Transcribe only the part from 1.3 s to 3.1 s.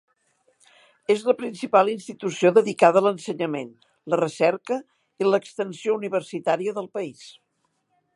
la principal institució dedicada a